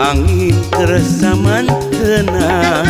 [0.00, 2.88] angin keresaman tenang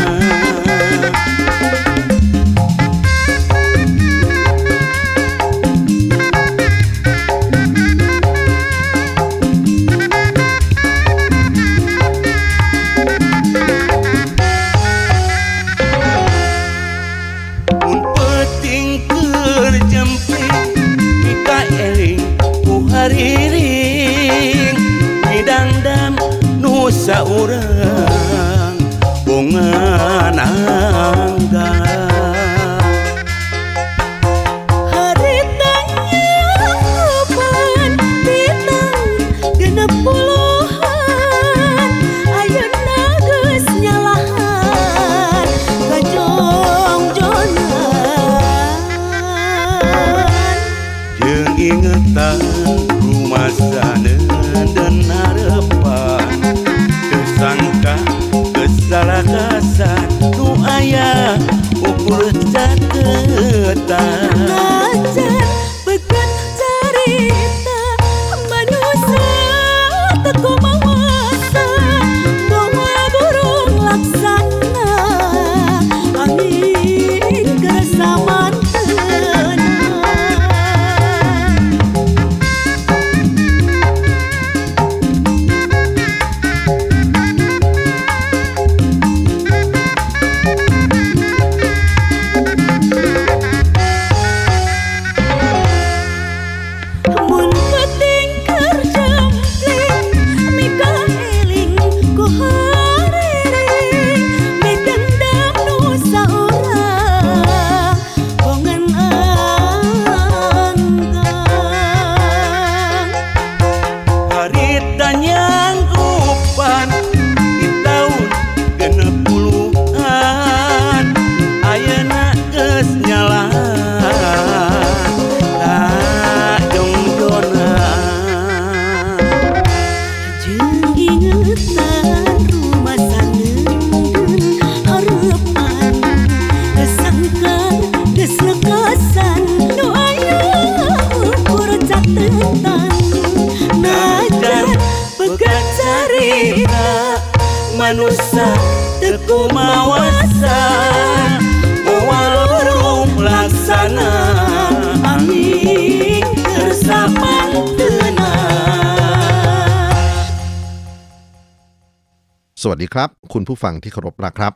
[162.64, 164.54] สวัสดีครับ คุณผู้ฟังที่เคารพรักครับ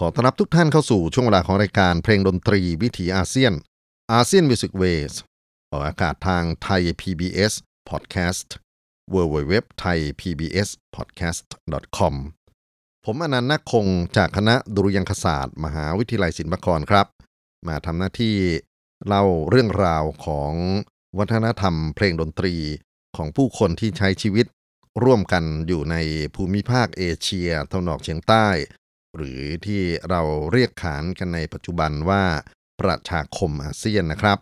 [0.04, 3.52] อต้อนรับทุกท่านเข้าสู่ช่วงเวลาของรายการเพลงดนตรีวิถีอาเซียน
[4.12, 5.12] อาเซียนมิวสิกเวส
[5.70, 7.52] ออกอากาศทางไทย PBS
[7.88, 8.48] Podcast
[9.14, 11.46] w w w t h a i PBS Podcast
[11.98, 12.14] com
[13.04, 17.06] ผมอนันต์นคงจากคณะดุริยางคศาสตร์ มหาวิทยาลัยศิลปากรครับ
[17.68, 18.36] มาทำหน้าที่
[19.06, 20.52] เล่าเรื่องราวของ
[21.18, 22.54] วัฒนธรรมเพลงดนตรี
[23.16, 24.46] ของผู้คนที่ใช้ชีวิต
[25.04, 25.96] ร่วมกันอยู่ใน
[26.34, 28.48] ภูมิภาคเอเชียตะวันออกเฉียงใต้
[29.16, 30.22] หรือที่เรา
[30.52, 32.24] เรียกขานกันในปัจจุบันว่า
[32.80, 34.38] ประชาคมอาเซียนนะครับ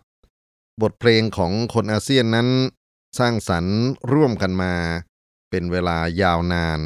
[0.81, 2.49] บทเพลงของคนอาเซียนนั้น
[3.19, 3.79] สร้างสรรค์
[4.13, 4.73] ร่วมกันมา
[5.49, 6.79] เป็นเวลายาวนาน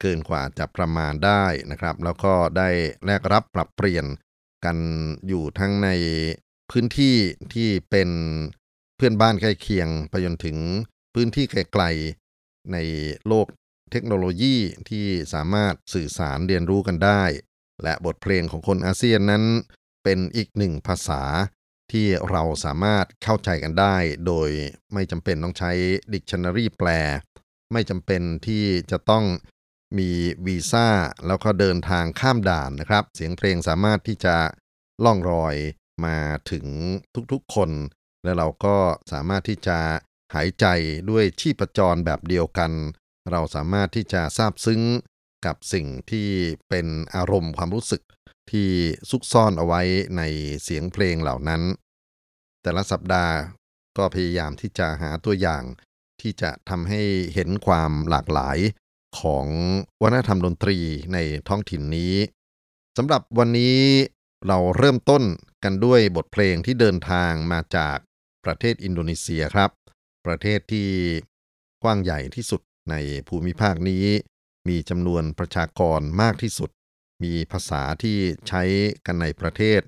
[0.00, 2.68] เกินกว่าจะประมาณได้นะครับ แล้วก็ได้
[3.04, 4.06] แลกรับปรับเปลี่ยน
[4.64, 4.76] กัน
[5.28, 5.88] อยู่ทั้งใน
[6.70, 7.16] พื้นที่
[7.54, 8.10] ที่เป็น
[8.96, 10.56] เพื่อนบ้านใกล้เคียงไปจนถึง
[11.14, 11.84] พื้นที่ไกล
[12.72, 12.78] ใน
[13.28, 13.46] โลก
[13.92, 14.56] เทคโนโลยี
[14.90, 17.22] ที่สามารถสื่อสารเรียนรู้กันได้
[17.82, 19.44] และบทเพลงของคนอาเซียนนั้น
[20.04, 21.22] เป็นอีกหนึ่งภาษา
[21.92, 23.96] ที่เราสามารถเข้าใจกันได้
[24.26, 24.50] โดย
[24.92, 25.72] ไม่จำเป็นต้องใช้
[26.12, 26.88] ดิกชันนารีแปล
[27.72, 29.24] ไม่จำเป็นที่จะต้อง
[29.98, 30.10] มี
[30.46, 30.88] วีซ่า
[31.26, 34.36] แล้วก็เดินทางข้ามด่านนะครับ เสียงเพลงสามารถที่จะ
[35.04, 35.54] ล่องรอย
[36.04, 36.18] มา
[36.50, 36.66] ถึง
[37.32, 37.70] ทุกๆคน
[38.24, 38.76] และเราก็
[39.12, 39.78] สามารถที่จะ
[40.34, 40.66] หายใจ
[41.10, 42.72] ด้วยชีพจรแบบเดียวกัน
[43.30, 44.82] เราสามารถที่จะซาบซึ้ง
[45.46, 46.28] กับสิ่งที่
[46.68, 46.86] เป็น
[47.16, 48.02] อารมณ์ความรู้สึก
[48.50, 48.68] ที่
[49.10, 49.82] ซุกซ่อนเอาไว้
[50.16, 50.22] ใน
[50.62, 51.62] เสียงเพลงเหล่านั้น
[52.62, 53.34] แต่ละสัปดาห์
[53.96, 55.62] ก็พยายามที่จะหาตัวอย่าง
[56.20, 57.02] ที่จะทำให้
[57.34, 58.58] เห็นความหลากหลาย
[59.20, 59.46] ของ
[60.02, 60.78] วัฒนธรรมดนตรี
[61.12, 61.18] ใน
[61.48, 62.14] ท้องถิ่นนี้
[62.96, 63.78] สำหรับวันนี้
[64.48, 65.22] เราเริ่มต้น
[65.64, 67.96] กันด้วยบทเพลงที่เดินทางมาจาก
[68.44, 69.70] ประเทศอินโดนีเซียครับ
[70.26, 70.88] ประเทศที่
[71.82, 72.94] กว้างใหญ่ที่สุดใน
[73.28, 74.04] ภูมิภาคนี้
[74.68, 76.70] มีจำนวนประชากรมากที่สุด
[77.24, 78.16] มีภาษาที่
[78.48, 78.62] ใช้
[79.06, 79.80] กันในประเทศ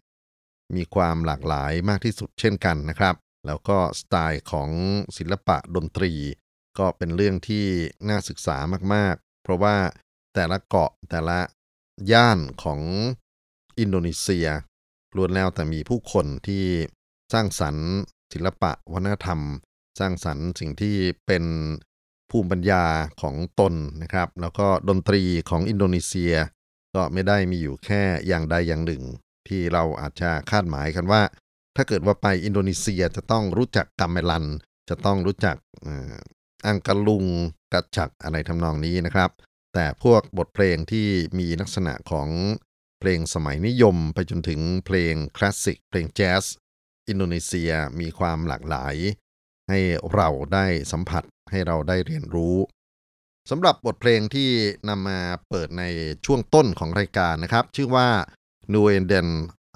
[0.76, 3.14] มีความหลากหลายมากที่สุดเช่นกันนะครับ
[3.46, 4.70] แล้วก็สไตล์ของ
[5.16, 6.12] ศิลปะดนตรี
[6.78, 7.66] ก็เป็นเรื่องที่
[8.08, 8.56] น่าศึกษา
[8.94, 9.76] มากๆ เพราะว่า
[10.34, 11.38] แต่ละเกาะแต่ละ
[12.12, 12.80] ย่านของ
[13.78, 14.48] อินโดนีเซีย
[15.16, 16.64] ล้วนแล้วแต่มีผู้คนที่
[17.32, 17.88] สร้างสรรค์
[18.32, 19.40] ศิลปะวัฒนธรรม
[19.98, 20.96] สร้างสรรค์สิ่งที่
[21.26, 21.44] เป็น
[22.30, 22.84] ภูมิปัญญา
[23.22, 26.34] ของตนนะครับ แล้วก็ดนตรีของอินโดนีเซีย
[26.94, 29.02] ก็ไม่ได้มีอยู่แค่อย่างใดอย่างหนึ่ง
[29.48, 31.22] ที่เราอาจจะคาดหมายกันว่า
[31.76, 34.44] ถ้าเกิดว่าไปอินโดนีเซียจะต้องรู้จักกัมเมลัน
[34.88, 35.56] จะต้องรู้จัก
[36.66, 37.24] อังกะลุง
[37.72, 39.30] กัจจักอะไรทำนองนี้นะครับ
[39.74, 41.06] แต่พวกบทเพลงที่
[41.38, 42.28] มีลักษณะของ
[43.00, 46.44] เพลงสมัยนิยมไปจนถึงเพลงคลาสสิกเพลงแจ๊ส
[47.08, 48.94] อินโดนีเซียมีความหลากหลาย
[49.68, 49.78] ให้
[50.14, 52.56] เราได้สัมผัสให้เราได้เรียนรู้
[53.50, 54.50] สำหรับบทเพลงที่
[54.88, 55.84] นำมาเปิดใน
[56.26, 58.08] ช่วงต้นของรายการนะครับ ชื่อว่า
[58.72, 59.28] นูเอนเดน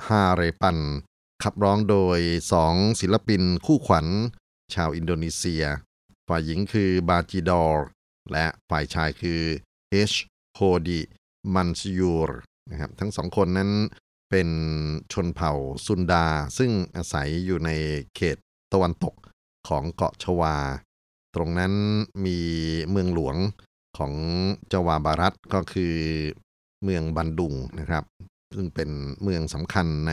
[0.06, 0.78] ฮาเรปัน
[1.42, 2.18] ขับร้องโดย
[2.52, 4.06] สองศิลปินคู่ขวัญ
[4.74, 5.64] ชาวอินโดนีเซีย
[6.28, 7.86] ฝ่ายหญิงคือบาจิดอร์
[8.32, 9.40] และฝ่ายชายคือ
[9.90, 10.12] เอช
[10.54, 11.00] โฮดี
[11.54, 12.40] มันซยูร์
[12.70, 13.70] นะครับทั้งสองคนนั้น
[14.30, 14.48] เป็น
[15.12, 15.52] ชนเผ่า
[15.86, 16.26] ซุนดา
[16.58, 17.70] ซึ่งอาศัยอยู่ใน
[18.16, 18.36] เขต
[18.72, 19.14] ตะวันตก
[19.68, 20.56] ของเกาะชวา
[21.34, 21.72] ตรงนั้น
[22.24, 22.38] มี
[22.90, 23.36] เมืองหลวง
[23.98, 24.12] ของ
[24.72, 25.94] จวาบารัตก็คือ
[26.84, 28.04] เมืองบันดุงนะครับ
[28.54, 28.90] ซึ่งเป็น
[29.22, 30.12] เมืองสำคัญใน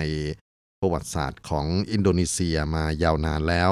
[0.79, 3.71] ประวัติศาสตร์ของอินโดนีเซียมายาวนานแล้ว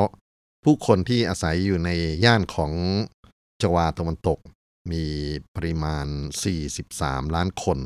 [0.63, 1.89] ผู้คนที่อาศัยอยู่ใน
[2.25, 2.71] ย่านของ
[3.61, 4.39] จวาตะวันตก
[4.91, 5.05] มี
[5.55, 6.07] ปริมาณ
[6.65, 7.79] 43 ล้านคน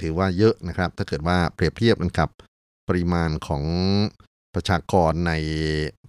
[0.00, 2.28] ถือว่าเยอะนะครับ ถ้าเกิดว่าเปรียบเทียบกันกับ
[2.88, 3.64] ปริมาณของ
[4.54, 5.32] ประชากรใน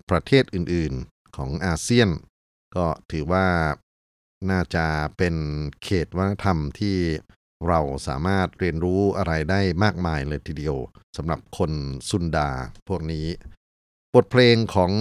[0.10, 2.10] ประเทศอื่นๆของอาเซียน
[2.76, 3.48] ก็ถือว่า
[4.50, 4.86] น่าจะ
[5.18, 5.36] เป็น
[5.84, 6.98] เขตวัฒนธรรมที่
[7.68, 10.76] เราสามารถเรียนรู้อะไรได้มากมายเลยทีเดียว
[11.18, 11.72] สำหรับคน
[12.10, 12.50] ซุนดา
[12.88, 13.28] พวกนี้
[14.14, 14.92] บทเพลงของ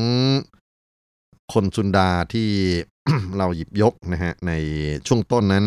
[1.52, 2.50] คนซุนดาที่
[3.36, 4.52] เราหยิบยกนะฮะใน
[5.06, 5.66] ช่วงต้นนั้น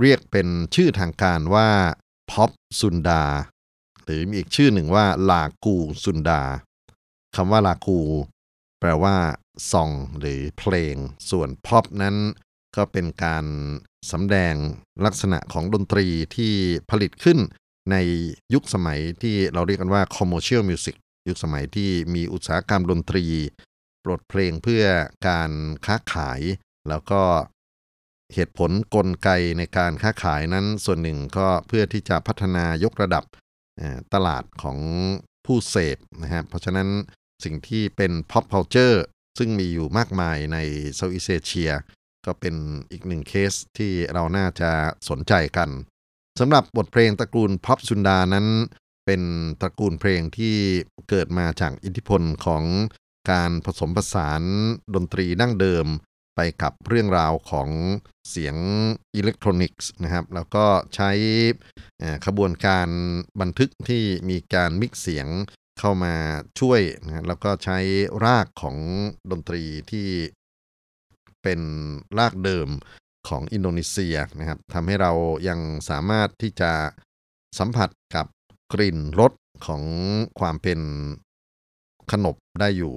[0.00, 1.68] เรียกเป็นชื่อทางการว่า
[2.30, 3.22] พ็อปซุนดา
[4.04, 6.40] หรือมีอีกชื่อหนึ่งว่าลากูซุนดา
[7.36, 8.00] คำว่าลากู
[8.80, 9.16] แปลว่า
[9.70, 10.96] ซองหรือเพลง
[11.30, 12.16] ส่วนพ็อปนั้น
[12.76, 13.44] ก็เป็นการ
[14.10, 14.54] สำแดง
[15.04, 16.52] ลักษณะของดนตรีที่
[16.90, 17.38] ผลิตขึ้น
[17.90, 17.96] ใน
[18.54, 20.96] ยุคสมัยที่เราเรียกกันว่า commercial music
[21.28, 23.24] ยุคสมัยที่มีอุตสาหกรรมดนตรี
[24.04, 24.84] ปลดเพลงเพื่อ
[25.28, 25.50] การ
[25.86, 26.40] ค้าขาย
[26.88, 27.22] แล้วก็
[28.34, 33.24] เหตุผลกลไกในการค้าขายนั้นส่วนหนึ่งก็เพื่อที่จะพัฒนายกระดับ
[34.14, 34.78] ตลาดของ
[35.46, 36.88] ผู้เสพนะฮะเพราะฉะนั้น
[37.44, 38.98] สิ่งที่เป็น pop culture
[39.38, 40.58] ซึ่งมีอยู่มากมายใน
[40.94, 41.70] Southeast Asia
[42.26, 42.54] ก็เป็น
[42.90, 44.70] อีกหนึ่งเคสที่เราน่าจะ
[45.08, 45.70] สนใจกัน
[46.40, 48.46] สำหรับบทเพลงตระกูลพ็อปซุนดานั้น
[49.06, 49.22] เป็น
[49.60, 50.56] ตระกูลเพลงที่
[51.08, 52.64] เกิดมาจากอิทธิพลของ
[53.30, 54.42] การผสมผสาน
[54.94, 55.86] ดนตรีดั้งเดิม
[56.36, 57.68] ไปกับเรื่องราวของ
[58.30, 58.56] เสียง
[59.14, 60.64] อิเล็กทรอนิกส์นะครับ แล้วก็
[60.94, 61.10] ใช้
[62.26, 62.88] ขบวนการ
[63.40, 65.26] บันทึกที่มีการมิกเสียง
[65.78, 66.14] เข้ามา
[66.60, 67.78] ช่วยนะแล้วก็ใช้
[68.24, 68.76] รากของ
[69.30, 70.08] ดนตรีที่
[71.42, 71.60] เป็น
[72.18, 72.68] รากเดิม
[73.28, 75.12] ของอินโดนีเซียนะครับทำให้เรา
[75.48, 76.72] ยังสามารถที่จะ
[77.58, 78.26] สัมผัสกับ
[78.72, 79.32] กลิ่นรส
[79.66, 79.82] ของ
[80.40, 80.80] ความเป็น
[82.12, 82.94] ขนบได้อยู่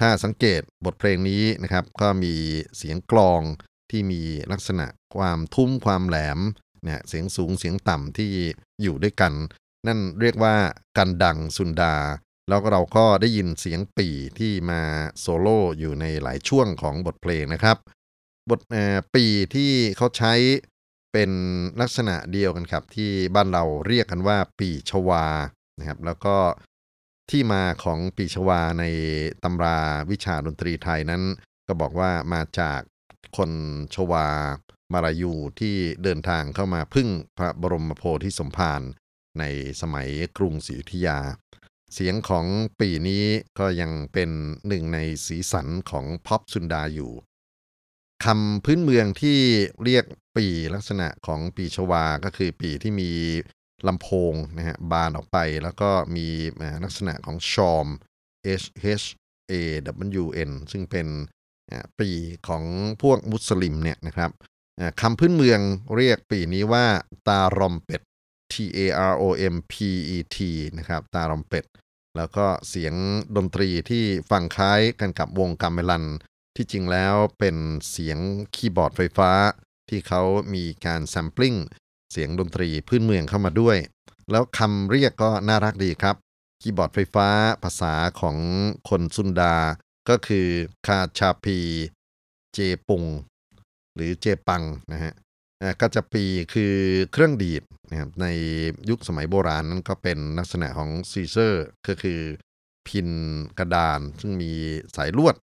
[0.00, 2.34] ถ้าสังเกตบทเพลงนี้นะครับ ก็มี
[2.76, 3.42] เสียงกลอง
[3.90, 6.38] ที่มีลักษณะความทุ้มความแหลม
[6.84, 8.32] เนี่ยเสียงสูงเสียงต่ำที่
[8.82, 9.32] อยู่ด้วยกัน
[9.86, 10.56] นั่นเรียกว่า
[10.96, 11.96] กันดังสุนดา
[12.48, 14.82] แล้วเราก็ได้ยินเสียงปี่ที่มา
[15.20, 17.76] โซโล่อยู่ในหลายช่วงของบทเพลงนะครับ
[18.50, 18.60] บท
[19.14, 20.34] ปีที่เขาใช้
[21.12, 21.30] เป็น
[21.80, 25.26] ลักษณะเดียวกันครับ ที่บ้านเราเรียกกันว่าปีชวา
[25.78, 26.36] นะครับ แล้วก็
[27.30, 28.84] ที่มาของปีชวาใน
[29.42, 29.78] ตำรา
[30.10, 31.22] วิชาดนตรีไทยนั้น
[31.68, 32.80] ก็บอกว่ามาจาก
[33.36, 33.50] คน
[33.94, 34.28] ชวา
[34.92, 38.82] มารายูที่เดินทางเข้ามาพึ่งพระบรมโพธิสมภาร
[39.40, 39.44] ใน
[39.80, 41.18] สมัยกรุงศรีอยุธยา
[41.94, 42.46] เสียงของ
[42.80, 43.24] ปีนี้
[43.58, 44.30] ก็ยังเป็น
[44.68, 47.12] หนึ่งในสีสันของพ็อปซุนดาอยู่
[48.24, 49.38] คำพื้นเมืองที่
[49.84, 50.04] เรียก
[50.36, 53.10] ปีลักษณะของปีชวาก็คือปีที่มี
[53.86, 56.26] ลำโพงนะฮะบานออกไปแล้วก็มี
[56.84, 57.86] ลักษณะของชอม
[58.62, 58.66] H
[59.00, 59.06] H
[59.50, 59.52] A
[60.22, 61.06] W N ซึ่งเป็น
[62.00, 62.10] ปี่
[62.48, 62.64] ของ
[63.02, 64.30] พวกมุสลิมเนี่ยนะครับ
[65.00, 65.60] คำพื้นเมือง
[65.96, 66.86] เรียกปี่นี้ว่า
[67.28, 68.02] ตารอมเป็ด
[68.52, 68.78] T A
[69.12, 69.24] R O
[69.54, 69.74] M P
[70.16, 70.38] E T
[70.78, 71.64] นะครับ ตารอมเป็ด
[72.16, 72.94] แล้วก็เสียง
[73.36, 76.04] ดนตรีที่ฟังคล้ายกันกับวงกาเมลัน
[76.56, 77.56] ที่จริงแล้วเป็น
[77.90, 78.18] เสียง
[78.54, 79.30] คีย์บอร์ดไฟฟ้า
[79.88, 80.22] ที่เขา
[80.54, 81.56] มีการ sampling
[82.12, 83.76] เสียงดนตรีพื้นเมืองเข้ามาด้วย
[84.30, 86.16] แล้วคำเรียกก็น่ารักดีครับ
[86.60, 87.28] คีย์บอร์ดไฟฟ้า
[87.62, 88.36] ภาษาของ
[88.88, 89.56] คนซุนดา
[90.08, 90.46] ก็คือ
[90.86, 91.58] กาจาปี
[92.54, 93.04] เจปุง
[93.94, 94.62] หรือเจปัง
[94.92, 95.12] นะฮะ
[95.80, 96.74] กาจาปีคือ
[97.12, 98.26] เครื่องดีดนะครับใน
[98.88, 102.20] ยุคสมัยโบราณนั้นก็เป็นลักษณะของ zither ก็คือ
[102.88, 103.08] พิณ
[103.58, 104.52] กระดาน ซึ่งมี
[104.96, 105.36] สายลวด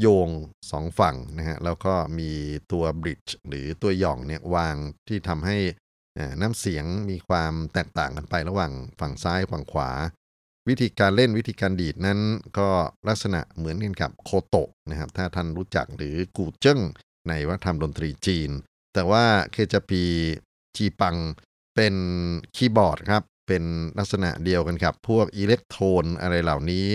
[0.00, 0.28] โยง
[0.70, 2.30] สองฝั่งนะฮะแล้วก็มี
[2.72, 4.76] ตัวบริดจ์หรือตัวหย่องเนี่ยวาง
[5.08, 5.58] ที่ทำให้
[6.40, 9.90] น้ำเสียงมีความแตกต่างกันไประหว่างฝั่งซ้ายฝั่งขวา
[10.68, 12.20] วิธีการเล่นวิธีการดีดนั้น
[12.58, 12.68] ก็
[13.08, 16.80] ลักษณะเหมือนกันกับโคโตะนะครับถ้าท่านรู้จักหรือกูเจิ้ง
[17.28, 18.50] ในวัฒนธรรมดนตรีจีน
[18.94, 20.02] แต่ว่าเคจปี
[20.76, 21.16] จีปัง
[21.74, 21.94] เป็น
[22.56, 23.64] คีย์บอร์ดครับ เป็น
[23.98, 26.86] ลักษณะเดียวกันครับ พวกอิเล็กโทรนอะไรเหล่านี้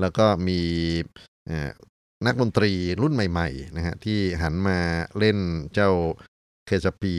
[0.00, 0.60] แล้วก็มี
[2.26, 4.78] นักดนตรีรุ่นใหม่ๆนะฮะที่หันมา
[5.18, 5.38] เล่น
[5.74, 5.90] เจ้า
[6.66, 7.14] เคจปี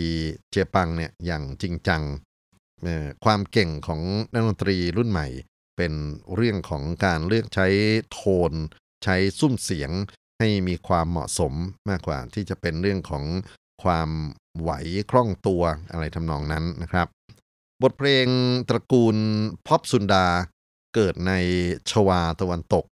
[0.51, 2.01] เจปังเนี่ยอย่างจริงจัง
[3.25, 4.01] ความเก่งของ
[4.33, 5.27] นักดนตรีรุ่นใหม่
[5.77, 5.93] เป็น
[6.35, 7.67] เรื่องของการเลือกใช้
[8.11, 8.19] โท
[8.51, 8.53] น
[9.03, 9.91] ใช้ซุ้มเสียง
[10.39, 11.53] ให้มีความเหมาะสม
[11.89, 13.23] มากกว่าที่จะเป็นเรื่องของ
[13.83, 14.09] ความ
[14.59, 14.71] ไหว
[15.11, 17.07] คล่องตัวอะไรทำนองนั้นนะครับ
[17.81, 18.27] บทเพลง
[18.69, 19.17] ตระกูล
[19.67, 20.27] พ็อปซุนดา
[20.95, 21.33] เกิดใน
[21.91, 22.85] ชวาตะวันตก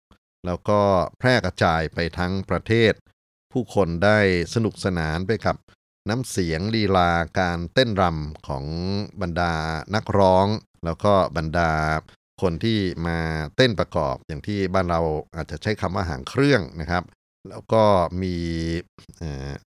[0.45, 0.79] แล้วก็
[1.19, 2.93] แพร่กระจายไปทั้งประเทศ
[3.51, 4.19] ผู้คนได้
[4.53, 5.55] สนุกสนานไปกับ
[6.09, 8.65] น้ำเสียงลีลาการเต้นรำของ
[9.21, 9.53] บรรดา
[9.95, 10.47] นักร้อง
[10.85, 11.71] แล้วก็บรรดา
[12.41, 13.17] คนที่มา
[13.55, 15.01] เต้นประกอบอย่างที่บ้านเรา
[15.35, 17.03] อาจจะใช้คำว่าหางเครื่องนะครับ
[17.49, 17.83] แล้วก็
[18.21, 18.35] มี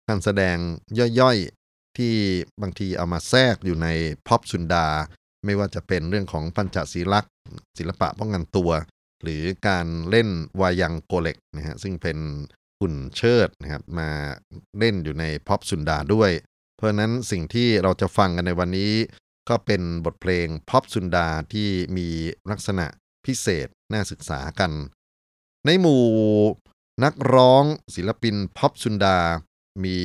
[0.08, 0.58] การแสดง
[1.20, 2.14] ย่อยๆ ที่
[2.62, 3.88] บางทีเอามาแทรกอยู่ใน
[4.28, 4.88] พ็อปซุนดา
[5.46, 7.34] ไม่ว่าจะเป็นเรื่องของปันจักสีลัต
[7.78, 8.72] ศิลปะป้องกันตัว
[9.24, 10.30] หรือการเล่น
[10.62, 12.18] วายังโกเล็กนะฮะซึ่งเป็น
[12.80, 14.10] หุ่นเชิดนะครับมา
[14.80, 16.32] เล่นอยู่ในพ็อปซุนดาด้วย
[16.76, 18.94] เพราะนั้นสิ่งที่เราจะฟังกันในวันนี้
[19.50, 22.08] ก็เป็นบทเพลงพ็อปซุนดาที่มี
[22.52, 22.86] ลักษณะ
[23.26, 24.72] พิเศษน่าศึกษากัน
[25.66, 26.04] ในหมู่
[27.04, 27.64] นักร้อง
[27.96, 29.18] ศิลปินพ็อปซุนดา
[29.84, 29.98] มี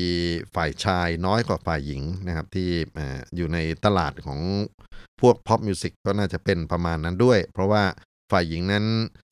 [0.55, 2.71] ฝ่ายชายน้อยกว่าฝ่ายหญิงนะครับ ที่
[3.37, 4.41] อยู่ในตลาดของ
[5.21, 7.85] พวกพ็อปมิวสิกก็น่าจะเป็นประมาณนั้นด้วย เพราะว่า
[8.31, 8.85] ฝ่ายหญิงนั้น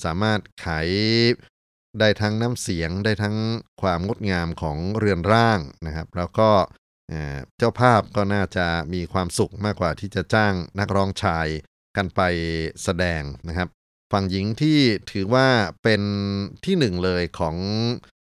[0.05, 0.89] สามารถขาย
[2.01, 3.37] ได้ทั้งน้ำเสียงได้ทั้ง
[3.83, 6.51] ความงดงามของเรือนร่างนะครับ แล้วก็
[7.59, 11.47] เจ้าภาพก็น่าจะมีความสุขมากกว่าที่จะจ้างนักร้องชาย
[11.97, 12.21] กันไป
[12.83, 13.69] แสดงนะครับ
[14.13, 14.79] ฝั่งหญิงที่
[15.13, 15.49] ถือว่า
[15.83, 16.03] เป็น
[16.65, 17.57] ที่หนึ่งเลยของ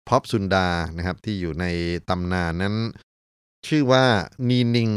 [0.08, 0.68] พอปซุนดา
[0.98, 1.66] นะครับที่อยู่ใน
[2.10, 2.76] ตำนานนั้น
[3.68, 4.06] ชื่อว่า
[4.50, 4.92] นีนิง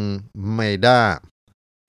[0.52, 1.00] ไมดา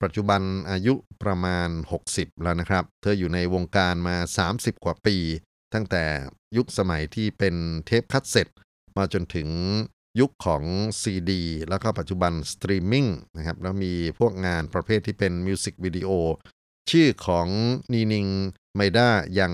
[0.02, 1.68] ปัจจุบันอายุประมาณ
[2.06, 4.16] 60 แล้วนะครับ เธออยู่ในวงการมา
[4.50, 5.16] 30 กว่าปี
[5.74, 6.04] ตั้งแต่
[6.56, 7.54] ยุคสมัยที่เป็น
[7.86, 8.48] เทปคัตเซ็ต
[8.96, 9.48] มาจนถึง
[10.20, 10.62] ยุคของ
[11.02, 11.32] CD
[11.68, 13.06] แล้วก็ปัจจุบันสตรีมมิ่ง
[13.36, 16.10] นะครับแล้วมีพวกงานประเภทที่เป็นมิวสิกวิดีโอ
[16.90, 17.48] ชื่อของ
[17.92, 18.26] นีนิง
[18.74, 19.08] ไมด้า
[19.40, 19.52] ยัง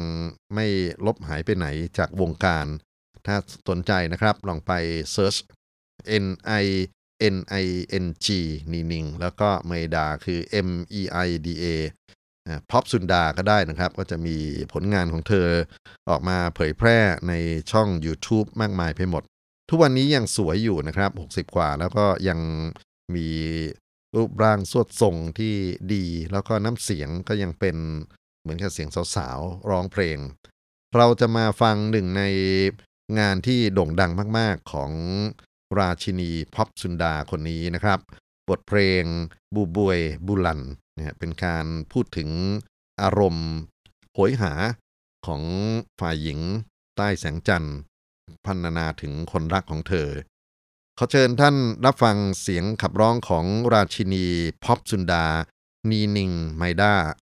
[0.54, 0.66] ไม่
[1.06, 1.66] ลบหายไปไหน
[1.99, 2.66] จากวงการ
[3.26, 3.37] ถ้า
[3.69, 4.73] สนใจนะครับลองไป
[5.14, 5.38] search
[6.25, 6.26] N
[6.62, 6.66] I
[7.35, 7.66] N I
[8.04, 8.26] N G
[8.73, 11.66] นีนิงแล้วก็เมดาคือ M E I D A
[12.71, 14.37] พ็อปซุนดาก็ได้นะครับ ก็จะมี
[14.73, 15.49] ผลงานของเธอ
[16.09, 17.33] ออกมาเผยแพร่ใน
[17.73, 19.23] ช่อง YouTube มากมายไปหมด
[19.71, 22.40] ทุกวันนี้ยังสวยอยู่นะครับ 60 กว่าแล้วก็ยัง
[23.14, 23.28] มี
[24.16, 25.54] รูปร่างสวดทรงที่
[25.95, 27.76] ดี แล้วก็น้ำเสียงก็ยังเป็น
[28.40, 30.19] เหมือนกับเสียงสาวๆ ร้องเพลง
[30.97, 32.23] เราจะมาฟังหนึ่งใน
[33.18, 34.92] งานที่โด่งดังมาก ๆ ของ
[35.78, 37.99] ราชินีพ็อปซุนดาคนนี้นะครับ
[38.49, 39.04] บทเพลง
[39.54, 40.61] บูบวยบุลัน
[40.94, 42.30] เนี่ยเป็นการพูดถึง
[43.02, 43.49] อารมณ์
[44.14, 44.52] โหยหา
[45.26, 45.42] ของ
[46.00, 46.40] ฝ่ายหญิง
[46.96, 47.76] ใต้แสงจันทร์
[48.44, 50.08] พันนาถึงคนรักของเธอ
[50.99, 53.44] ขอเชิญท่านรับฟังเสียงขับร้องของ
[53.75, 54.25] ราชินี
[54.64, 55.26] พ็อปซุนดา
[55.90, 56.94] นีนิงไมด้า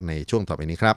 [0.07, 0.95] ในช่วงต่อไปนี้ครับ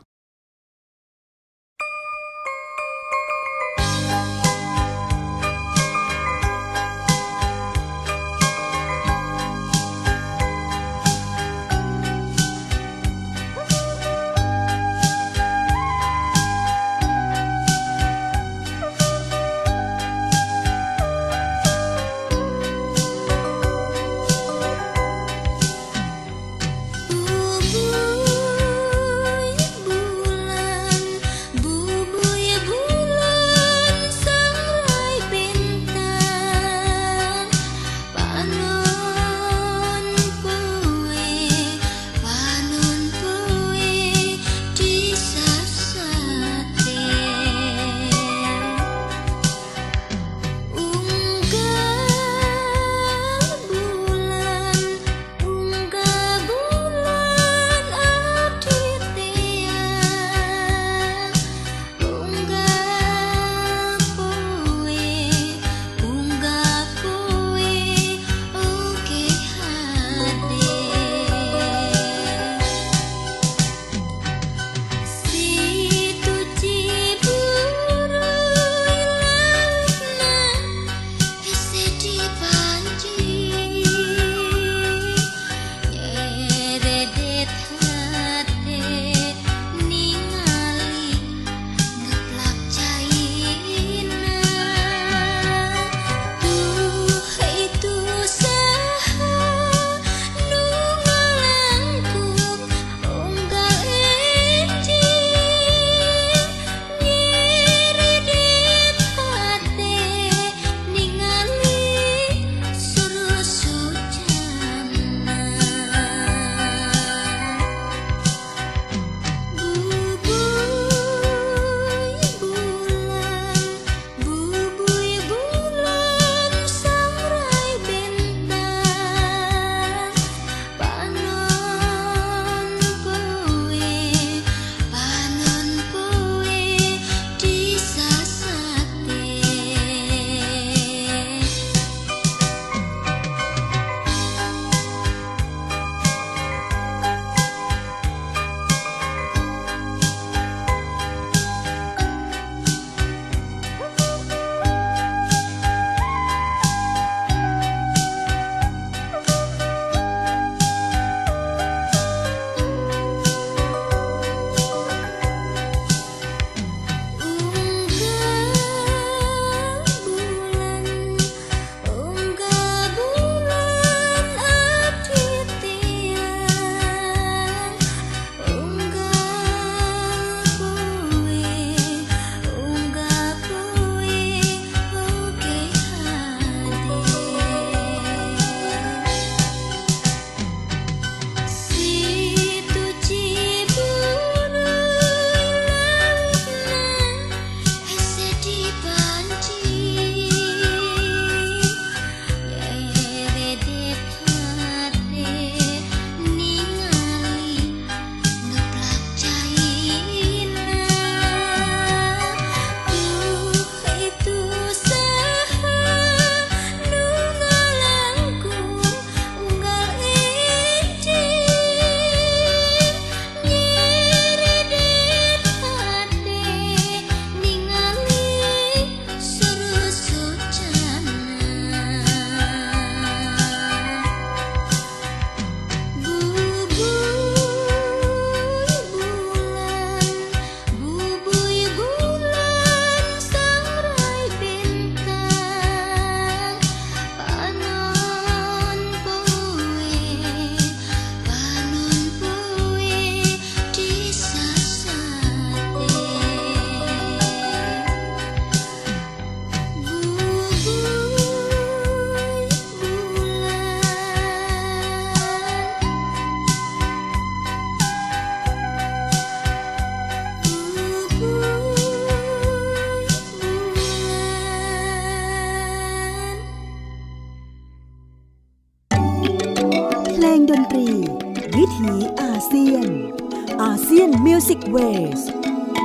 [284.79, 285.79] มิวสิกเวส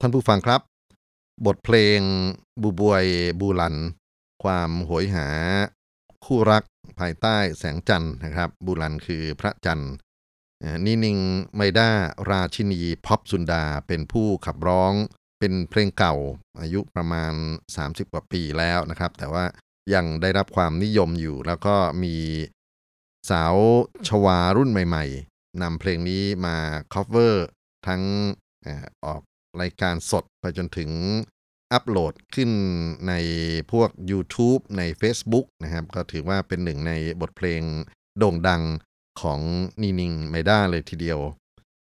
[0.00, 0.60] ท่านผู้ฟังครับ
[1.46, 2.00] บทเพลง
[2.62, 3.06] บูบวย
[3.40, 3.76] บูลัน
[4.42, 5.28] ความโหยหา
[6.24, 6.64] คู่รัก
[7.00, 9.92] ภายใต้แสงจันทร์นะครับ บูลันคือพระจันทร์
[10.84, 11.18] นินิง
[11.56, 11.90] ไมด้า
[12.30, 14.92] ราชินีพ็อปสุนดาเป็นผู้ขับร้อง
[15.38, 16.14] เป็นเพลงเก่า
[16.60, 17.32] อายุประมาณ
[17.74, 19.44] 30 กว่าปีแล้วนะครับ แต่ว่า
[19.94, 22.16] ยังได้รับความนิยมอยู่แล้วก็มี
[23.30, 23.54] สาว
[24.08, 26.56] ชวารุ่นใหม่ๆ นำเพลงนี้มา
[26.94, 27.34] cover
[27.86, 28.02] ทั้ง
[29.04, 29.22] ออก
[29.60, 30.90] รายการสดไปจนถึง
[31.72, 32.50] อัปโหลดขึ้น
[33.08, 33.14] ใน
[33.72, 37.62] พวก YouTube ใน Facebook นะครับ ก็ถือว่าเป็นหนึ่งในบทเพลง
[38.18, 38.62] โด่งดัง
[39.20, 39.40] ของ
[39.82, 41.18] นีนิงไมด้าเลยทีเดียว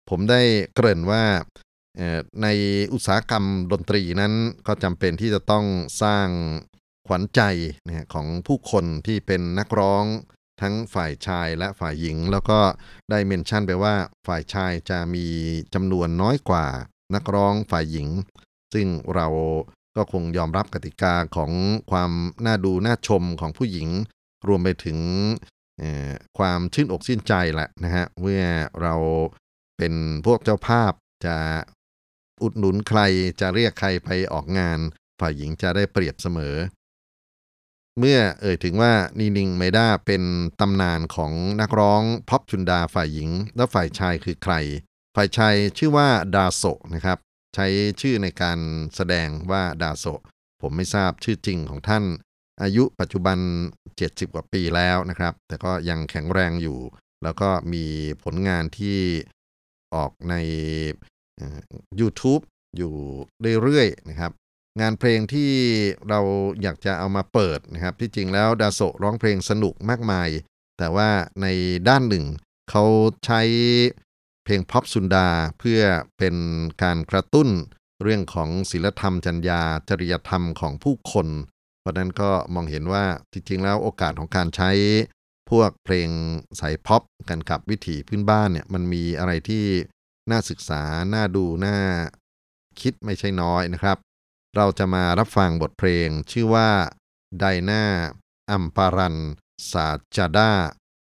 [0.08, 0.42] ผมได้
[0.74, 1.24] เกริ่นว่า
[2.42, 2.46] ใน
[2.92, 4.32] อุตสาหกรรมดนตรีนั้น
[4.66, 5.64] ก็จำเป็นที่จะต้อง
[6.02, 6.28] สร้าง
[7.06, 7.40] ขวัญใจ
[8.14, 10.04] ของผู้คนที่เป็นนักร้อง
[10.62, 12.60] ทั้งฝ่ายชายและฝ่ายหญิง แล้วก็
[13.10, 13.94] ได้เมนชั่นไปว่า
[14.26, 15.26] ฝ่ายชายจะมี
[15.74, 16.66] จำนวนน้อยกว่า
[17.14, 18.08] นักร้องฝ่ายหญิง
[18.74, 19.26] ซึ่งเรา
[19.96, 21.50] ก็คงยอมรับกติกาของ
[21.90, 22.10] ความ
[22.44, 23.88] น่าดูน่าชมของผู้หญิง
[24.48, 24.98] รวมไปถึง
[26.38, 28.42] ความชื่นอกชื่นใจแหละนะฮะเมื่อ
[28.82, 28.94] เรา
[29.78, 29.94] เป็น
[30.26, 30.92] พวกเจ้าภาพ
[31.26, 31.36] จะ
[32.42, 33.00] อุดหนุนใคร
[33.40, 34.78] จะเรียกใครไปออกงาน
[35.20, 36.54] ฝ่ายหญิงจะได้เปรียบเสมอ
[37.98, 40.22] เมื่อเอ่ยถึงว่านีนิงไมด้าเป็น
[40.60, 44.54] ตำนานของนักร้องพ็อปชุนดาฝ่ายหญิง แล้วฝ่ายชายคือใคร
[45.16, 46.62] ฝ่ายชายชื่อว่าดาโซ
[46.94, 47.18] นะครับ
[47.54, 47.66] ใช้
[48.00, 48.58] ชื่อในการ
[48.94, 50.04] แสดงว่าดาโซ
[50.62, 52.04] ผมไม่ทราบชื่อจริงของท่าน
[52.62, 53.38] อายุปัจจุบัน
[53.86, 56.78] 70 กว่าปีแล้วนะครับ แต่ก็ยังแข็งแรงอยู่
[57.24, 57.84] แล้วก็มี
[58.22, 58.98] ผลงานที่
[59.94, 60.34] ออกใน
[62.00, 62.42] YouTube
[62.76, 62.94] อยู่
[63.62, 64.32] เรื่อยๆนะครับ
[64.80, 65.50] งานเพลงที่
[66.08, 66.20] เรา
[66.62, 70.28] อยากจะเอามาเปิดนะครับ ที่จริงแล้วดาโซร้องเพลงสนุกมากมาย
[70.78, 71.10] แต่ว่า
[71.42, 71.46] ใน
[71.88, 72.24] ด้านหนึ่ง
[72.70, 72.84] เขา
[73.26, 73.42] ใช้
[74.44, 75.80] เพลงพ็อปซุนดาเพื่อ
[76.18, 76.36] เป็น
[76.82, 77.48] การกระตุ้น
[78.02, 81.28] เรื่องของศิลธรรมจัญญาจริยธรรมของผู้คน
[81.80, 84.70] เพราะนั้นก็มองเห็นว่าจริงๆแล้วโอกาสของการใช้
[85.50, 86.08] พวกเพลง
[86.60, 89.64] สายพ็อปกันกับวิถีพื้นบ้านเนี่ยมันมีอะไรที่
[90.30, 90.82] น่าศึกษา
[91.14, 91.76] น่าดู น่า
[92.80, 93.98] คิดไม่ใช่น้อยนะครับ
[94.56, 96.70] เราจะมารับฟังบทเพลงชื่อว่า
[97.38, 97.84] ไดนา
[98.50, 99.16] อัมปารัน
[99.72, 100.52] สาจาดา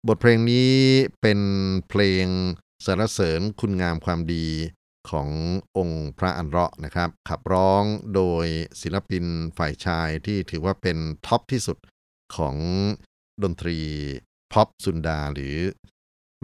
[0.08, 0.74] บทเพลงนี้
[1.22, 1.40] เป็น
[1.90, 2.26] เพลง
[2.86, 4.48] สรรเสริญคุณงามความดี
[5.10, 5.30] ของ
[5.78, 7.84] องค์พระอันเราะนะครับ ขับร้อง
[8.16, 8.46] โดย
[8.82, 9.26] ศิลปิน
[9.58, 10.98] ฝ่ายชายที่ถือว่าเป็น
[11.28, 11.78] ท็อปที่สุด
[12.36, 12.56] ของ
[13.44, 13.80] ดนตรี
[14.54, 15.56] พ็อปซุนดาหรือ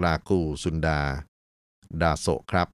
[0.04, 1.00] ลากูซุนดา
[2.02, 2.68] ดาโซครับ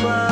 [0.00, 0.27] fly.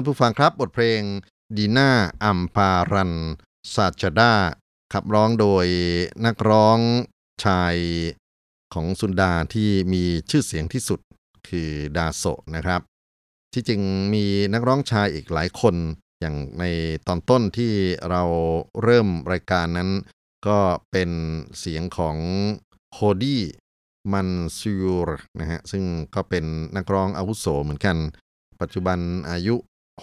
[0.00, 1.02] านผู้ฟังครับบทเพลง
[1.56, 1.90] ดีน่า
[2.24, 3.14] อัมปารัน
[3.74, 4.34] ซาจดา
[4.92, 5.66] ขับร้องโดย
[6.26, 6.78] นักร้อง
[7.44, 7.76] ชาย
[8.74, 11.00] ของสุนดาที่มีชื่อเสียงที่สุด
[11.48, 12.80] คือดาโซนะครับ
[13.52, 13.80] ที่จริง
[14.14, 15.74] มีนักร้องชายอีกหลายคน
[16.20, 16.64] อย่างใน
[17.06, 17.72] ตอนต้นที่
[18.10, 18.22] เรา
[18.82, 19.90] เริ่มรายการนั้น
[20.46, 20.58] ก็
[20.90, 21.10] เป็น
[21.58, 22.16] เสียงของ
[22.92, 23.42] โคดี้
[24.12, 24.72] มันซู
[25.06, 25.84] ร์นะฮะซึ่ง
[26.14, 26.44] ก็เป็น
[26.76, 27.96] นักร้องอาวุโสเหมือนกัน
[28.60, 28.98] ปัจจุบัน
[29.30, 29.54] อายุ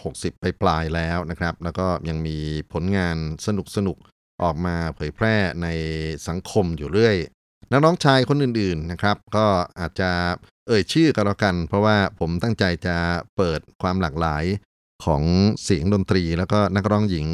[0.05, 2.37] 60 ไปปลายแล้วนะครับ แล้วก็ยังมี
[2.73, 3.97] ผลงานสนุกสนุก
[4.43, 5.67] ออกมาเผยแพร่ใน
[6.27, 7.17] สังคมอยู่เรื่อย
[7.71, 9.45] นักร้องชายคนอื่นๆนะครับ ก็
[9.79, 10.11] อาจจะ
[10.67, 12.97] เอ่ยชื่อกันแล้วกัน เพราะว่าผมตั้งใจจะ
[13.37, 14.45] เปิดความหลากหลาย
[15.05, 15.23] ของ
[15.63, 17.27] เสียงดนตรี แล้วก็นักร้องหญิง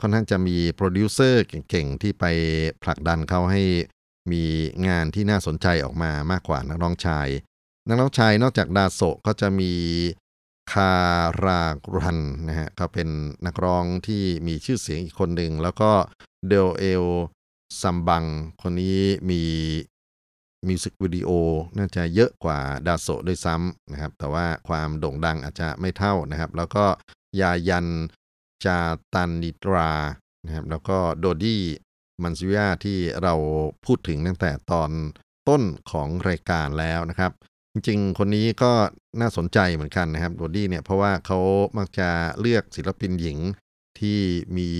[0.00, 2.24] ค่อนข้างจะมีโปรดิวเซอร์เก่งๆ ที่ไป
[2.82, 3.62] ผลักดันเขาให้
[4.32, 4.44] มี
[4.86, 7.28] งานที่น่าสนใจออกมามากกว่านักร้องชาย
[7.88, 9.72] นักร้องชายนอกจากดาโซก็จะมี
[10.72, 10.92] คา
[11.44, 11.60] รา
[11.96, 13.08] รันนะฮะก็เป็น
[13.46, 15.90] นักร้องที่มีชื่อเสียงอีกคนหนึ่ง แล้วก็
[16.48, 17.04] เดลเอล
[17.80, 18.24] ซัมบัง
[18.62, 19.00] คนนี้
[19.30, 19.42] มี
[20.68, 21.30] มิวสิกวิดีโอ
[21.76, 26.84] น่าจะเยอะกว่าดาโซด้วยซ้ำนะครับ แต่ว่าความโด่งดังอาจจะไม่เท่านะครับ แล้วก็
[27.40, 27.86] ยายัน
[28.64, 28.78] จา
[29.14, 29.90] ตันนิตรา
[30.44, 31.62] นะครับ แล้วก็โดดี้
[32.22, 33.34] มันซิยาที่เรา
[33.84, 34.90] พูดถึงตั้งแต่ตอน
[35.48, 37.32] ต้นของรายการแล้วนะครับ
[37.72, 38.72] จริงๆ คนนี้ก็
[39.20, 41.38] น่าสนใจเหมือนกันนะครับโดดี้เนี่ยเพราะว่าเขา
[41.78, 42.08] มักจะ
[42.40, 43.38] เลือกศิลปินหญิง
[44.00, 44.18] ที่
[44.56, 44.70] มี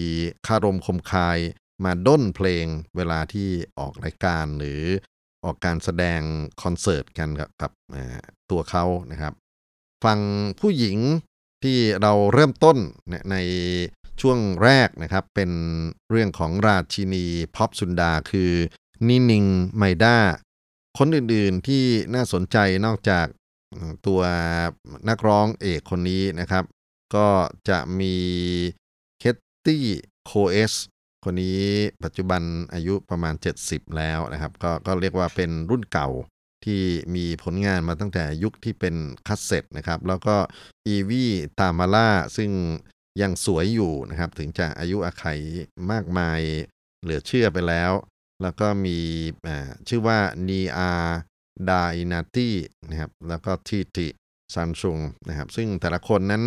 [0.47, 1.39] คารมคมคาย
[1.85, 3.49] มาด้นเพลงเวลาที่
[3.79, 4.83] ออกรายการหรือ
[5.45, 6.21] ออกการแสดง
[6.63, 7.73] คอนเสิร์ตกันกับกับ
[8.51, 9.33] ตัวเขานะครับ
[10.05, 10.19] ฝั่ง
[10.61, 10.99] ผู้หญิง
[11.63, 12.79] ที่เราเริ่มต้น
[13.31, 13.37] ใน
[14.21, 15.51] ช่วงแรกนะครับ เป็น
[16.11, 17.25] เรื่องของราชินี
[17.57, 18.53] พ็อปสุนดาคือ
[19.09, 19.45] นินิง
[19.77, 20.17] ไมด้า
[20.99, 23.27] คนอื่นๆที่น่าสนใจนอกจาก
[24.07, 24.21] ตัว
[25.09, 26.65] นักร้องเอกคนนี้นะครับ
[27.15, 27.29] ก็
[27.69, 28.17] จะมี
[29.19, 29.85] เคตตี้
[30.27, 30.73] โคเอส
[31.25, 31.63] คนนี้
[32.05, 36.09] ปัจจุบันอายุประมาณ 70 แล้วนะครับกก็เรียกว่าเป็นรุ่นเก่า
[36.65, 36.81] ที่
[37.15, 38.95] มีผลงานมาตั้งแต่ยุคที่เป็น
[39.27, 40.37] คัสเซ็ตนะครับ แล้วก็
[40.87, 41.25] อีวี
[41.61, 42.51] ตามาล่าซึ่ง
[43.23, 45.41] ยังสวยอยู่นะครับ ถึงจะอายุอาขัย
[45.91, 46.41] มากมาย
[47.03, 47.93] เหลือเชื่อไปแล้ว
[48.43, 48.97] แล้วก็มี
[49.89, 50.91] ชื่อว่านีอา
[51.69, 52.51] ดาอินาตี
[52.89, 54.09] นะครับแล้วก็ทีติ
[54.55, 54.99] ซันซุง
[55.29, 56.45] นะครับซึ่งแต่ละคนนั้น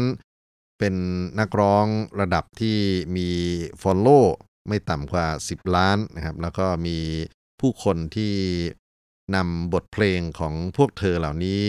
[0.80, 0.96] เป็น
[1.40, 1.86] นักร้อง
[2.20, 2.78] ระดับที่
[3.16, 3.30] มี
[3.82, 4.20] follow
[4.68, 6.98] ไม่ต่ำกว่า 10 ล้านนะครับแล้วก็มี
[7.60, 8.34] ผู้คนที่
[9.36, 11.64] นำบทเพลงของพวกเธอเหล่านี้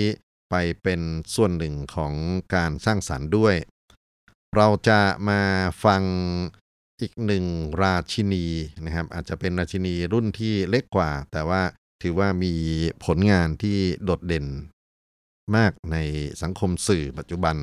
[0.51, 1.01] ไปเป็น
[1.35, 2.13] ส่วนหนึ่งของ
[2.55, 3.55] การสร้างสรรค์ด้วย
[4.57, 5.41] เราจะมา
[5.85, 6.03] ฟัง
[7.03, 7.45] อีกหนึ่ง
[7.83, 8.47] ราชินี
[8.85, 11.63] นะครับอาจจะเป็นราชินีรุ่นที่เล็กกว่า แต่ว่า
[12.03, 12.55] ถือว่ามี
[13.05, 14.47] ผลงานที่โดดเด่น
[15.57, 15.97] มากใน
[16.43, 17.57] สังคมสื่อปัจจุบัน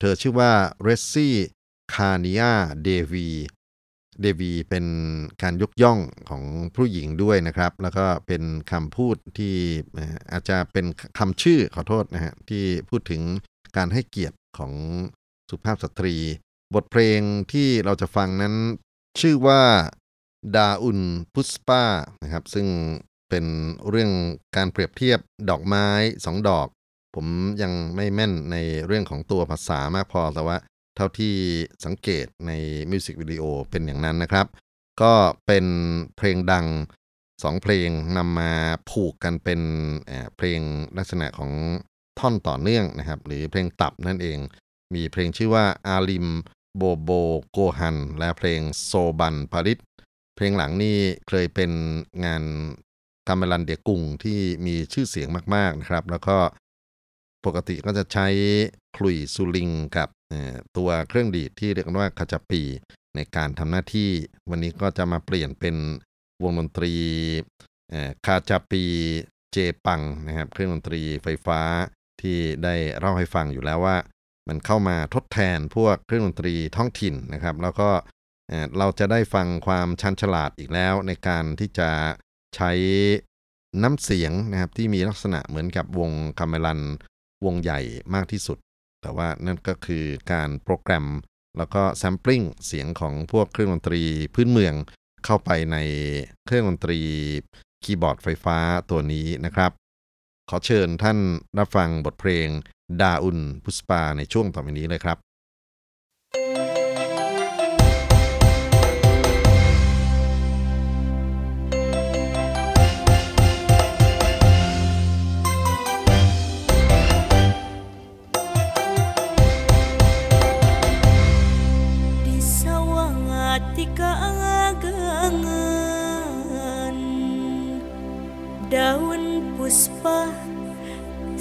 [0.00, 0.52] เธอชื่อว่า
[0.82, 1.34] เรซซี่
[1.94, 2.42] คาเนีย
[2.82, 3.28] เดวี
[4.20, 4.86] เดวีเป็น
[5.42, 6.42] การยกย่องของ
[6.74, 9.54] ผู้หญิงด้วยนะครับ แล้วก็เป็นคำพูดที่
[10.32, 10.86] อาจจะเป็น
[11.18, 13.22] คำชื่อขอโทษนะฮะที่พูดถึง
[13.76, 14.72] การให้เกียรติของ
[15.50, 16.16] สุภาพสตรี
[16.74, 17.20] บทเพลง
[17.52, 18.54] ที่เราจะฟังนั้น
[19.20, 19.62] ชื่อว่า
[20.56, 21.00] ดาอุน
[21.32, 21.82] พุสปา
[22.22, 22.66] นะครับซึ่ง
[23.28, 23.44] เป็น
[23.88, 24.10] เรื่อง
[24.56, 25.18] การเปรียบเทียบ
[25.50, 25.86] ดอกไม้
[26.24, 26.66] สองดอก
[27.14, 27.26] ผม
[27.62, 30.56] ยังไม่แม่นในเรื่องของตัวภาษามากพอแต่ว่า
[30.96, 31.34] เท่าที่
[31.84, 32.52] สังเกตใน
[32.90, 34.46] มิวสิกวิดีโอเป็นอย่างนั้นนะครับ
[35.02, 35.12] ก็
[35.46, 35.66] เป็น
[36.16, 36.66] เพลงดัง
[37.42, 38.52] สองเพลงนำมา
[38.90, 39.60] ผูกกันเป็น
[40.36, 40.60] เพลง
[40.96, 41.52] ลักษณะของ
[42.18, 44.38] ท่อนต่อเนื่องนะครับ หรือเพลงตับนั่นเอง
[44.94, 46.26] มีเพลงชื่อว่าอาลิม
[46.76, 47.10] โบโบ
[47.50, 49.78] โกฮัน และเพลงโซบันพาริส
[50.36, 50.96] เพลงหลังนี่
[51.28, 51.70] เคยเป็น
[52.24, 52.42] งาน
[53.28, 56.36] กาเมลันเดียกุงที่มีชื่อเสียงมาก ๆนะครับ แล้วก็
[57.44, 58.26] ปกติก็จะใช้
[58.96, 60.08] คลุยซูลิงกับ
[60.76, 62.62] ตัวเครื่องดีดที่เรียกว่าคาจาปี
[63.16, 64.10] ในการทำหน้าที่
[64.50, 65.76] วันนี้ก็จะมาเปลี่ยนเป็น
[66.42, 66.92] วงดนตรี
[68.26, 68.84] คาจาปี
[69.52, 69.56] เจ
[69.86, 71.60] ปังนะครับ เครื่องดนตรีไฟฟ้า
[72.20, 73.96] ที่ได้เล่าให้ฟังอยู่แล้วว่า
[74.48, 77.88] มันเข้ามาทดแทนพวกเครื่องดนตรีท้องถิ่นนะครับ แล้วก็
[78.78, 81.90] เราจะได้ฟังความชันฉลาดอีกแล้วในการที่จะ
[82.56, 82.70] ใช้
[83.82, 86.80] น้ำเสียงนะครับที่มีลักษณะเหมือนกับวงกาเมลัน
[87.44, 87.80] วงใหญ่
[88.14, 88.58] มากที่สุด
[89.02, 91.06] แต่ว่านั่นก็คือการโปรแกรม
[91.58, 94.02] แล้วก็ sampling เสียงของพวกเครื่องดนตรี
[94.34, 94.74] พื้นเมือง
[95.24, 95.76] เข้าไปใน
[96.46, 97.00] เครื่องดนตรี
[97.84, 98.58] คีย์บอร์ดไฟฟ้า
[98.90, 99.72] ตัวนี้นะครับ
[100.50, 101.18] ขอเชิญท่าน
[101.58, 102.48] รับฟังบทเพลง
[103.00, 105.18] ดาอุนพุสปาในช่วงต่อไปนี้เลยครับ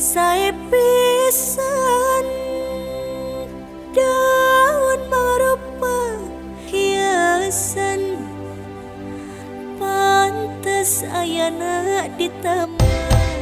[0.04, 2.28] Sae pisan
[3.96, 6.20] daun marupa
[6.68, 8.20] hiasan.
[9.80, 13.33] Pantes ayana di taman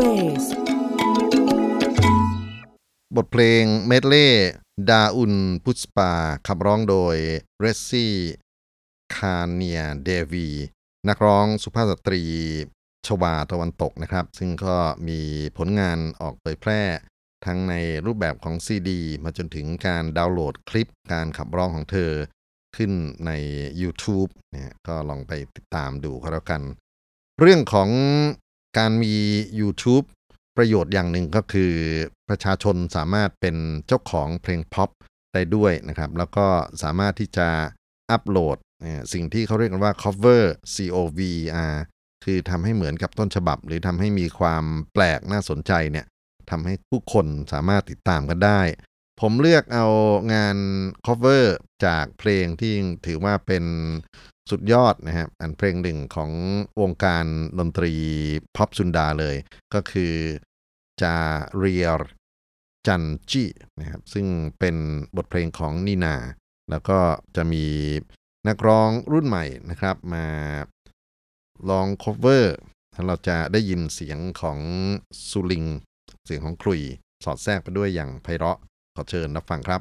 [0.00, 0.70] มิวสิกเวส
[3.16, 4.28] บทเพลงเมดเล่
[4.90, 5.34] ดาอุน
[5.64, 6.12] พุสปา
[6.46, 7.16] ขับร้องโดย
[7.60, 8.14] เรซซี่
[9.14, 10.48] คาเนียเดวี
[11.08, 12.22] นักร้องสุภาพสตรี
[13.06, 14.76] ชวาตะวันตกนะครับ ซึ่งก็
[15.08, 15.20] มี
[15.56, 16.82] ผลงานออกเผยแพร่
[17.46, 17.74] ทั้งใน
[18.06, 22.10] รูปแบบของซีดี มาจนถึงการดาวน์โหลดคลิปการขับร้องของเธอ
[22.76, 22.92] ขึ้น
[23.26, 23.30] ใน
[23.82, 26.62] YouTube เนี่ยก็ลองไปติดตามดูก็แล้วกัน
[27.40, 27.90] เรื่องของ
[28.78, 29.14] การมี
[29.60, 30.04] YouTube
[30.56, 31.72] ประโยชน์อย่างหนึ่งก็คือ
[32.28, 33.56] ประชาชนสามารถเป็น
[33.86, 34.90] เจ้าของเพลงพ็อป
[35.34, 36.46] ได้ด้วยนะครับ แล้วก็
[36.82, 37.48] สามารถที่จะ
[38.10, 38.56] อัปโหลด
[39.12, 40.42] สิ่งที่เขาเรียกกันว่า cover
[40.74, 41.20] C O V
[41.72, 41.74] R
[42.24, 46.06] คือทำให้เหมือนกับต้นฉบับ หรือทำให้มีความแปลกน่าสนใจเนี่ย
[46.50, 48.60] ทำให้ผู้คนสามารถติดตามกันได้
[49.20, 49.86] ผมเลือกเอา
[50.34, 50.56] งาน
[51.06, 51.44] cover
[51.84, 52.74] จากเพลงที่
[53.06, 53.64] ถือว่าเป็น
[54.50, 56.30] สุดยอดนะครับอันเพลงหนึ่งของ
[56.80, 57.26] วงการ
[57.58, 57.92] ดนตรี
[58.56, 59.36] พ็อปซุนดาเลย
[59.74, 60.14] ก็คือ
[61.02, 61.16] จา
[61.58, 62.02] เรียร
[62.86, 63.44] จันจี
[63.78, 64.26] นะครับซึ่ง
[64.58, 64.76] เป็น
[65.16, 66.16] บทเพลงของนีนา
[66.70, 66.98] แล้วก็
[67.36, 67.64] จะมี
[68.48, 70.26] นักร้องรุ่นใหม่นะครับ มา
[71.70, 72.44] ลอง cover
[72.92, 74.58] แล้วเราจะได้ยินเสียงของ
[75.30, 75.64] ซูลิง
[76.26, 76.80] เสียงของคลุย
[77.24, 78.58] สอดแทรกไปด้วยอย่างไพเราะ
[78.94, 79.80] ขอเชิญรับฟังครับ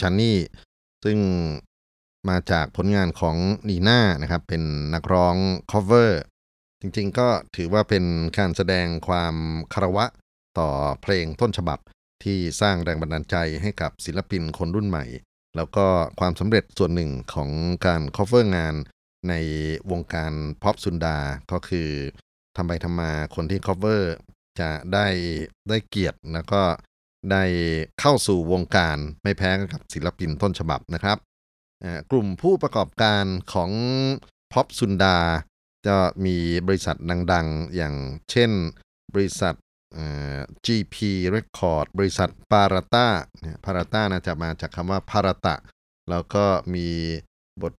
[0.00, 0.38] ชันนี่
[1.04, 1.18] ซึ่ง
[2.28, 3.36] มาจากผลงานของ
[3.68, 4.62] นีน่านะครับ เป็น
[4.94, 5.36] นักร้อง
[5.72, 6.10] cover
[6.80, 8.04] จริงๆก็ถือว่าเป็น
[8.38, 9.34] การแสดงความ
[9.72, 10.04] คารวะ
[10.58, 10.70] ต่อ
[11.02, 11.78] เพลงต้นฉบับ
[12.24, 15.04] ที่สร้างแรงบันดาลใจให้กับศิลปินคนรุ่นใหม่
[15.56, 15.86] แล้วก็
[16.20, 17.50] ความสำเร็จส่วนหนึ่งของ
[17.86, 18.74] การ cover งาน
[19.28, 19.34] ใน
[19.90, 20.32] วงการ
[20.62, 21.18] พ็อปซุนดา
[21.52, 21.88] ก็คือ
[22.56, 24.02] ทำไปทำมาคนที่ cover
[24.60, 25.06] จะได้
[25.68, 26.62] ได้เกียรติแล้วก็
[27.30, 27.44] ได้
[28.00, 31.18] เข้าสู่วงการไม่แพ้กับศิลปินต้นฉบับนะครับ
[32.10, 33.70] กลุ่มผู้ประกอบการของ
[34.52, 35.18] พ็อปซุนดา
[35.86, 36.96] จะมีบริษัท
[37.32, 37.94] ดังๆ อย่าง
[38.30, 38.50] เช่น
[39.14, 39.54] บริษัท
[40.66, 40.96] GP
[41.34, 43.06] Record บริษัทปาราต้า
[43.64, 45.54] ปาราต้านะจะมาจากคำว่าพารตะ
[46.10, 46.88] แล้วก็มี
[47.62, 47.74] บท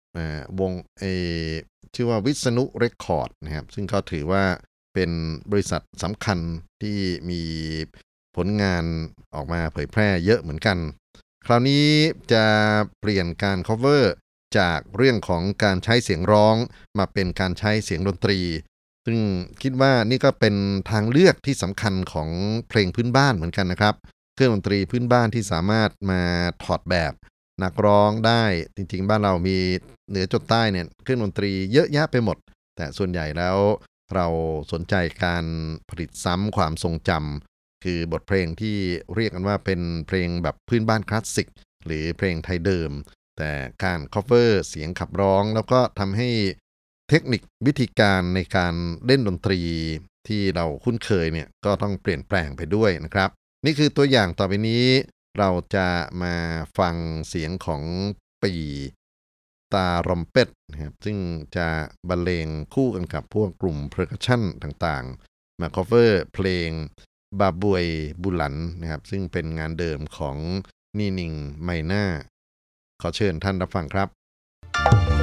[0.60, 1.04] วงเอ
[1.46, 1.48] อ
[1.94, 4.44] ชื่อว่าวิษณุเรคคอร์ดนะครับ ซึ่งก็ถือว่า
[4.94, 5.10] เป็น
[5.50, 6.38] บริษัทสำคัญ
[6.82, 6.98] ที่
[7.30, 7.42] มี
[8.36, 8.84] ผลงาน
[9.34, 10.78] ออกมาเผยแพร่เยอะเหมือนกัน
[11.46, 11.86] คราวนี้
[12.32, 12.44] จะ
[13.00, 14.02] เปลี่ยนการ cover
[14.58, 16.56] จากเรื่องของการใช้เสียงร้อง
[16.98, 18.40] มาเป็นการใช้เสียงดนตรี
[19.06, 19.18] ซึ่ง
[19.62, 20.54] คิดว่านี่ก็เป็น
[20.90, 22.28] ทางเลือกที่สำคัญของ
[22.68, 23.94] เพลงพื้นบ้านเหมือนกันนะครับ
[24.34, 26.22] เครื่องดนตรีพื้นบ้านที่สามารถมา
[26.64, 27.12] ถอดแบบ
[27.62, 28.44] นักร้องได้
[28.76, 29.58] จริงๆ บ้านเรามี
[30.08, 32.36] เหนือจดใต้เนี่ยเครื่องดนตรีเยอะแยะไปหมด
[32.76, 33.56] แต่ส่วนใหญ่แล้ว
[34.14, 34.26] เรา
[34.72, 35.44] สนใจการ
[35.90, 37.55] ผลิตซ้ำความทรงจำ
[37.86, 38.76] คือบทเพลงที่
[39.14, 41.48] เรียกกันว่าเป็นเพลงแบบพื้นบ้านคลาสสิก
[41.86, 42.90] หรือเพลงไทยเดิม
[43.38, 43.52] แต่
[43.84, 46.28] การ cover เสียงขับร้อง แล้วก็ทำให้
[47.08, 48.74] เทคนิควิธีการในการ
[49.06, 49.60] เล่นดนตรี
[50.28, 53.30] ที่เราคุ้นเคยเนี่ยก็ต้องเปลี่ยนแปลงไปด้วยนะครับ
[53.64, 54.86] นี่คือตัวอย่างต่อไปนี้
[55.38, 55.88] เราจะ
[56.22, 56.34] มา
[56.78, 56.96] ฟัง
[57.28, 57.82] เสียงของ
[58.42, 58.54] ปี่
[59.74, 61.18] ตารอมเป็ดนะครับซึ่ง
[61.56, 61.68] จะ
[62.08, 66.70] บรรเลงคู่กันกับพวกกลุ่ม percussion ต่างๆ มา cover เพลง
[67.40, 67.84] บูบวย
[68.22, 70.36] บูลันนะครับ ซึ่งเป็นงานเดิมของ
[70.98, 72.04] นีนิงไมดา
[73.00, 75.15] ขอเชิญท่านรับฟังครับ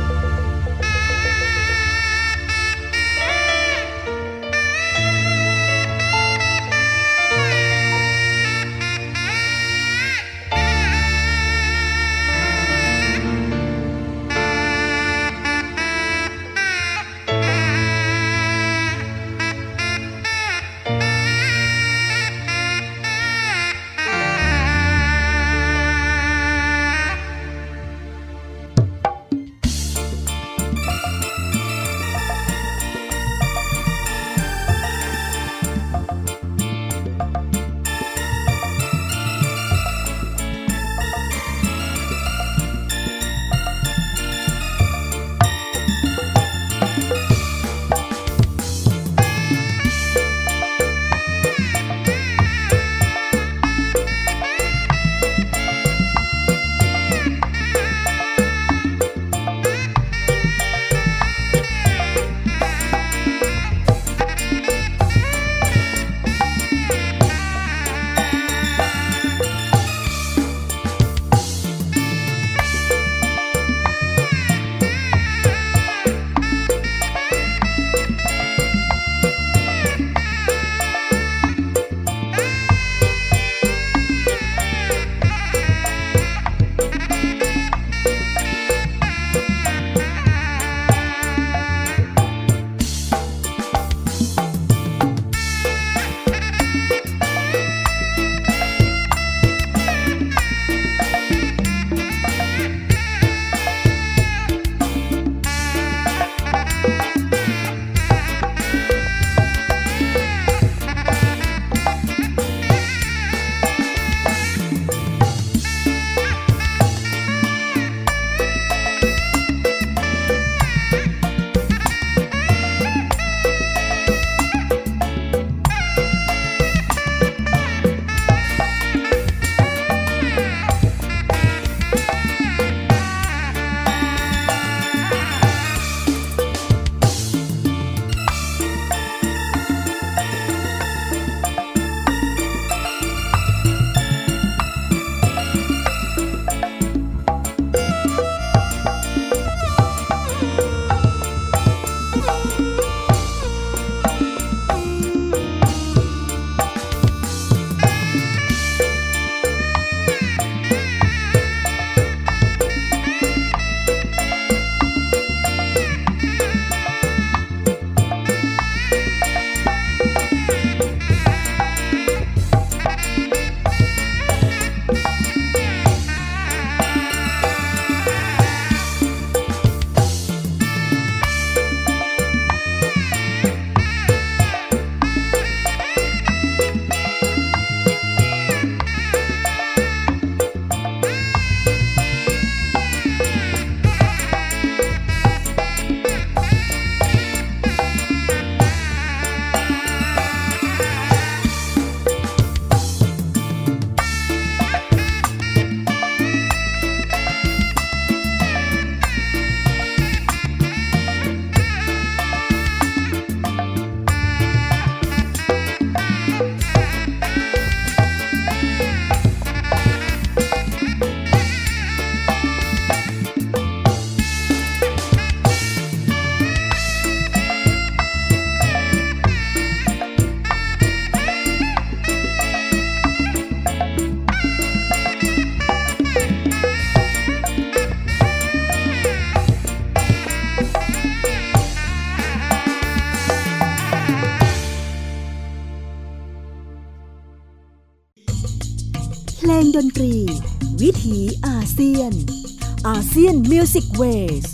[253.73, 254.03] ซียนมิวสิกเว
[254.43, 254.45] ส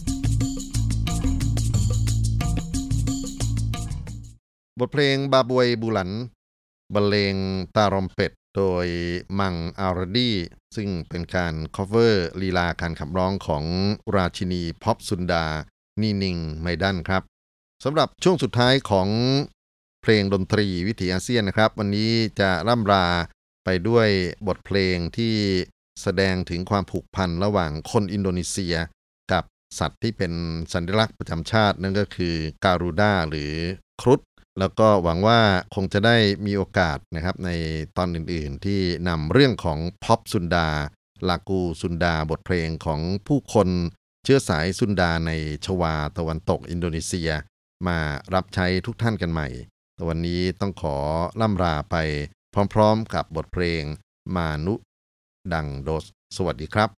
[4.80, 6.12] บทเพลงบูบวยบูลัน
[6.94, 7.36] บรรเลง
[7.76, 8.88] ตารอมเป็ด โดย
[9.40, 10.32] มังอารดี
[10.76, 13.64] ซึ่งเป็นการ cover ลีลาการขับร้องของ
[14.16, 15.46] ราชินีพ็อปซุนดา
[16.02, 17.24] นีนิงไมดานะครับ
[17.84, 19.10] สำหรับช่วงสุดท้ายของ
[20.02, 23.06] เพลงดนตรีวิถีอาเซียนนะครับ วันนี้จะร่ำลา
[23.66, 24.08] ไปด้วย
[24.48, 25.36] บทเพลงที่
[26.02, 28.76] แสดงถึงความผูกพันระหว่างคนอินโดนีเซีย
[29.80, 30.34] สัตว์ที่เป็น
[30.74, 33.54] สัญลักษณ์ประจำชาตินั่นก็คือการูด้าหรือ
[34.02, 34.22] ครุฑ
[34.60, 35.40] แล้วก็หวังว่า
[35.76, 37.50] คงจะได้มีโอกาสนะครับใน
[37.98, 40.68] ตอนอื่นๆ ที่นำเรื่องของพ็อปซุนดา
[41.30, 43.70] ลากูซุนดาบทเพลงของผู้คน
[44.24, 45.32] เชื้อสายซุนดาใน
[45.66, 47.32] ชวาตะวันตกอินโดนีเซีย
[47.88, 48.00] มา
[48.34, 49.48] รับใช้ทุกท่านกันใหม่
[49.96, 50.96] แต่วันนี้ต้องขอ
[51.42, 51.96] ล่ำลาไป
[52.74, 53.84] พร้อมๆกับบทเพลง
[54.36, 54.74] มานุ
[55.54, 56.06] ดังโดส
[56.36, 56.99] สวัสดีครับ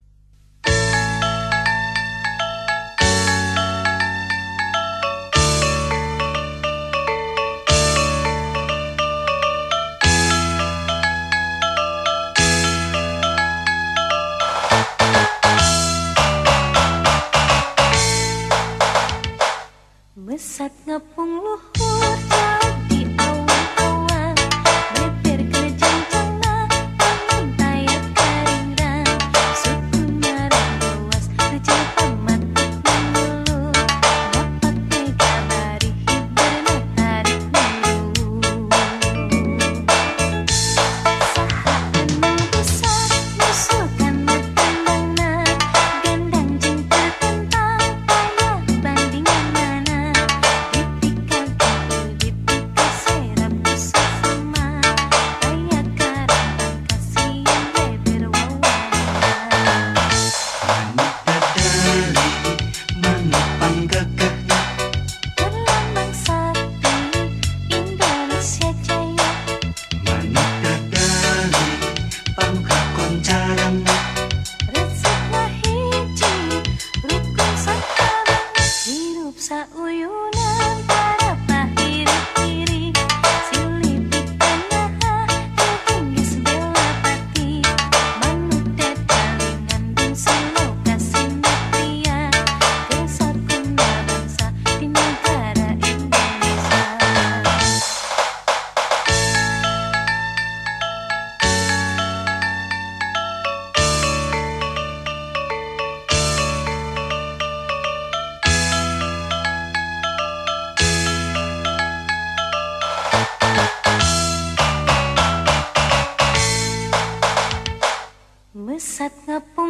[118.81, 119.60] Sat nga po